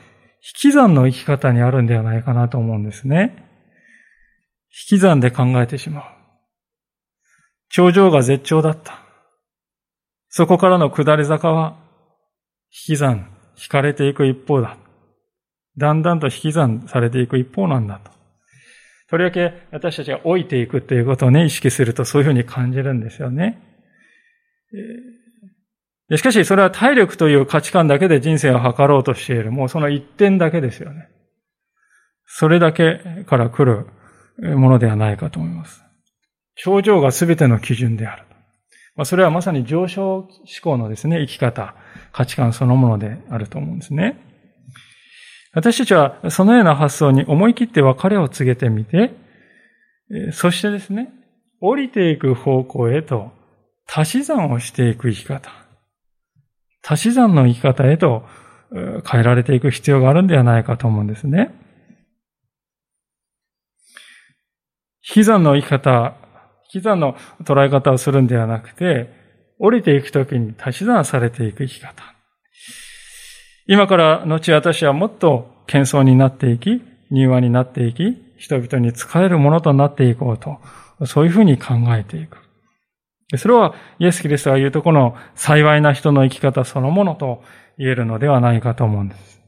[0.64, 3.44] 引き算の生き方にあるんではないかなと思うんですね。
[4.90, 6.04] 引き算で考えてしまう。
[7.70, 9.07] 頂上が絶頂だった。
[10.38, 11.74] そこからの下り坂は、
[12.70, 13.28] 引き算、
[13.60, 14.76] 引かれていく一方だ。
[15.76, 18.12] だんだんと引き算されていく一方なんだと。
[19.10, 23.60] とりわけ私たちが老いていくということをね、意識するとそういうふうに感じるんですよね。
[26.16, 29.50] しかし、それは体力という価値観だけで人生を図ろうとしている。
[29.50, 31.08] もうその一点だけですよね。
[32.26, 33.88] それだけから来る
[34.56, 35.82] ものではないかと思います。
[36.54, 38.27] 頂上が全ての基準である。
[38.98, 40.28] まあ、それはまさに上昇思
[40.60, 41.76] 考のですね、生き方、
[42.10, 44.18] 価値観そのものであると思うんですね。
[45.54, 49.12] 私たちはそのような発想に思い切って別れを告げてみて、
[50.32, 51.10] そしてですね、
[51.60, 53.30] 降りていく方向へと
[53.86, 55.52] 足し算をしていく生き方。
[56.84, 58.24] 足し算の生き方へと
[59.08, 61.54] 変えられていく必要があるんではないかと思うんですね。
[65.08, 66.16] 引き算の生き方
[66.72, 69.10] 引き算の捉え方をするんではなくて、
[69.58, 72.02] 降りていくときに足し算されていく生き方。
[73.66, 80.58] 今から後私はもっと謙遜になっていき、柔和になっていき、人々に使えるものとなっていこうと、
[81.06, 82.38] そういうふうに考えていく。
[83.36, 87.42] それはイエス・キリストが言うとこの幸いな人の生き方そのものと
[87.76, 89.38] 言えるのではないかと思うんです。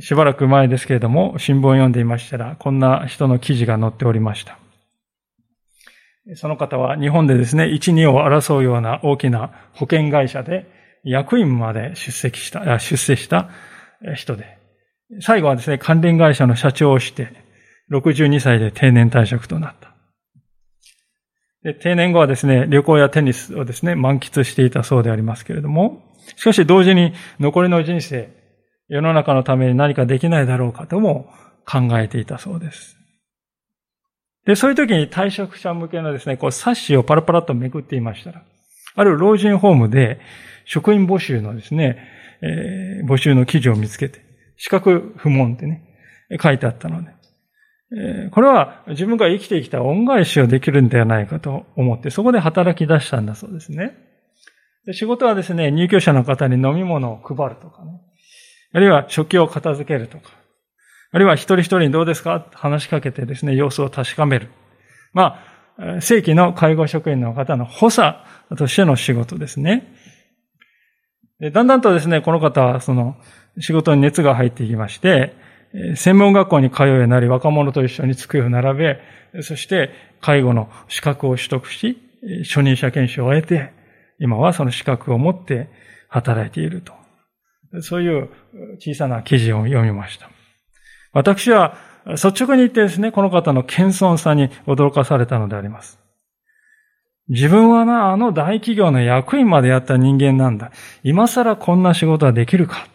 [0.00, 4.61] しばらく前ですけれども、新聞を読んでいましたら、こんな人の記事が載っておりました。
[6.34, 10.66] その方は日本でですね、一、二を争うような大きな保険会社で
[11.04, 13.50] 役員まで出席した、出世した
[14.14, 14.58] 人で、
[15.20, 17.32] 最後はですね、関連会社の社長をして、
[17.90, 19.92] 62歳で定年退職となった。
[21.62, 26.02] で定年後はですね、旅行やテニスをですね、満喫していたそうでありますけれども、
[26.36, 28.30] しかし同時に残りの人生、
[28.88, 31.30] 世の中のために何かできないだろうかとも
[31.64, 32.96] 考えていたそうです。
[34.46, 38.42] で、そういう時に退職者向けのですね、こう冊子をパラパラっとめくっていましたら、
[38.94, 40.20] ある老人ホームで
[40.64, 41.98] 職員募集のですね、
[42.42, 44.20] えー、募集の記事を見つけて、
[44.56, 45.82] 資格不問ってね、
[46.42, 47.10] 書いてあったので、
[47.94, 53.96] えー、これは自分が生きてきた恩返しをできるんではないかと思って、そこで働き出したんだそうですね。
[54.86, 58.00] で仕事はですね、入居者の方に飲み物を配るとかね、
[58.72, 60.30] あるいは食器を片付けるとか、
[61.12, 62.46] あるいは一人一人にどうですか？
[62.52, 64.48] 話しかけてですね、様子を確かめる。
[65.12, 65.44] ま
[65.78, 68.16] あ、正規の介護職員の方の補佐
[68.56, 69.94] としての仕事ですね。
[71.52, 73.16] だんだんとですね、この方はその
[73.60, 75.34] 仕事に熱が入っていきまして、
[75.96, 78.78] 専門学校に通うようになり、若者と一緒に机を並
[79.32, 79.90] べ、そして
[80.20, 81.98] 介護の資格を取得し、
[82.44, 83.72] 初任者研修を終えて、
[84.18, 85.68] 今はその資格を持って
[86.08, 86.92] 働いていると。
[87.80, 88.28] そういう
[88.78, 90.30] 小さな記事を読みました。
[91.12, 95.98] 私は率直に言ってですね、この方の謙遜さに驚かされたのであります。
[97.28, 100.72] 自分はな、あの大企業の役員までやった人間なんだ。
[101.02, 102.86] 今更こんな仕事はできるか。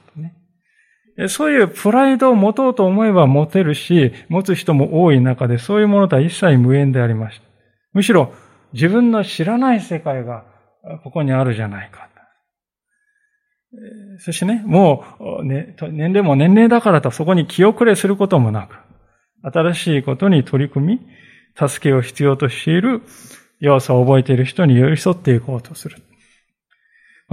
[1.30, 7.44] そういうプライドを持とうと思えば持てるし、持つ人も多い中で、そういうものとは一切無縁でありました。
[7.94, 8.34] むしろ、
[8.74, 10.44] 自分の知らない世界が
[11.04, 12.07] ここにあるじゃないか。
[14.20, 15.04] そしてね、も
[15.42, 18.76] う、ね、年齢も年齢だからとそこに気遅れすることもなく、
[19.44, 23.02] 新しいことに取り組み、助けを必要としている
[23.60, 25.98] 弱さを覚えている人に寄り添っていこうとする。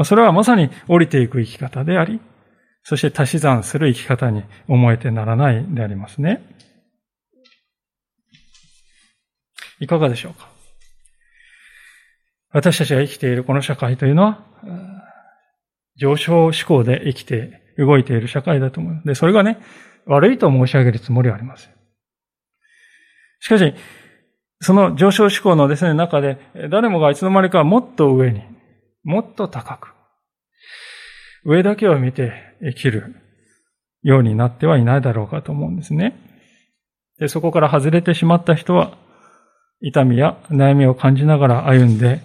[0.04, 2.20] それはまさに降りていく生き方であり、
[2.82, 6.42] そして足し算する生き方に思えてならないでありますね。
[9.80, 10.48] いかがでしょうか？
[12.50, 14.44] 私たちが生きているこの社会というのは、
[15.96, 19.02] 上昇志向で生きて、動いている社会だと思う。
[19.04, 19.58] で、それがね、
[20.06, 21.72] 悪いと申し上げるつもりはありません。
[23.40, 23.74] しかし、
[24.60, 26.38] その上昇志向のですね、中で、
[26.70, 28.42] 誰もがいつの間にかもっと上に、
[29.02, 29.88] もっと高く、
[31.44, 32.32] 上だけを見て
[32.62, 33.16] 生きる
[34.02, 36.16] ようになってはいないだろうかと思うんですね。
[37.18, 38.96] で、そこから外れてしまった人は、
[39.80, 42.20] 痛みや悩みを感じながら歩んで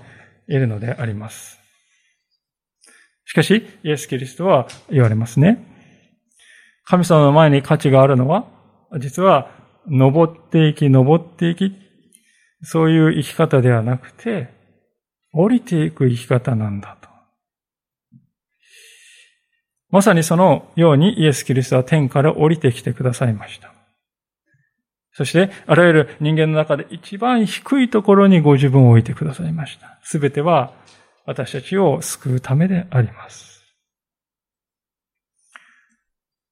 [0.47, 1.58] いるのであります。
[3.29, 5.63] しかし、イエス・キリストは言われますね。
[6.83, 8.47] 神様の前に価値があるのは、
[8.97, 9.51] 実は、
[9.87, 11.71] 登っていき、登っていき、
[12.63, 14.49] そういう生き方ではなくて、
[15.31, 17.07] 降りていく生き方なんだと。
[19.91, 23.71] まさにそのようにイエス・キリストは天から降りてきてくださいました。
[25.13, 29.99] そして、あらゆる人間の中で一番低いところにご自分を置いてくださいました。
[30.01, 30.73] すべては
[31.25, 33.63] 私たちを救うためであります。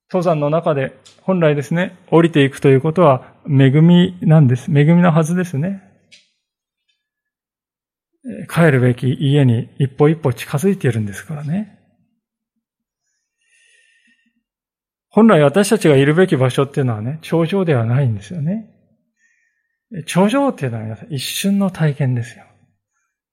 [0.10, 4.72] 登山の中で本来ですね、降りていくということは恵みなんです。
[4.72, 5.84] 恵みのはずですね。
[8.50, 11.78] 帰るべき家に一歩一歩近づいているんですからね。
[15.10, 18.70] 本来私たちがいるべき場所っていうのはね、頂上ではないんですよね。
[20.06, 22.46] 頂上っていうのは皆さん一瞬の体験ですよ。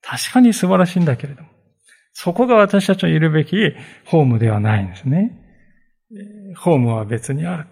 [0.07, 1.48] 確かに素晴らしいんだけれども、
[2.12, 3.57] そこが私たちのいるべき
[4.05, 5.40] ホームではないんですね。
[6.57, 7.66] ホームは別にある。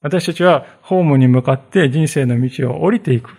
[0.00, 3.30] 私たちはホームに向かって人生の道を降りていく。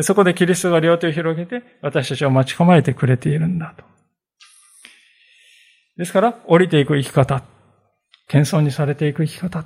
[0.00, 3.84] そこでキリストが両手を広げて私たちを待ち構えてくれているんだと。
[5.96, 7.42] ですから、降りていく生き方。
[8.28, 9.64] 謙遜にされていく生き方。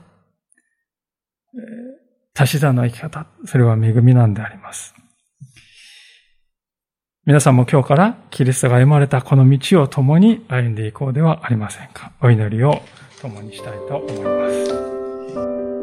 [2.37, 3.27] 足し算の生き方。
[3.45, 4.95] それは恵みなんであります。
[7.27, 12.13] 皆さんも今日からキリストが生まれたこの道を共に歩んでいこうではありませんか。
[12.21, 12.83] お祈りを
[13.21, 14.49] 共にしたいと思いま
[15.73, 15.76] す。